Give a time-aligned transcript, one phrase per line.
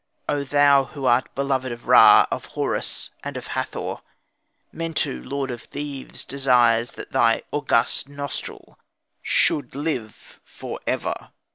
[0.27, 3.97] O thou who art beloved of Ra, of Horus, and of Hathor;
[4.71, 8.79] Mentu, lord of Thebes, desires that thy august nostril
[9.21, 11.29] should live for ever."